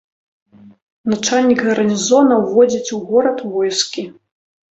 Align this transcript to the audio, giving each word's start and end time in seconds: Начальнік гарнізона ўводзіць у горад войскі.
Начальнік 1.13 1.59
гарнізона 1.67 2.33
ўводзіць 2.45 2.93
у 2.97 3.01
горад 3.09 3.43
войскі. 3.53 4.07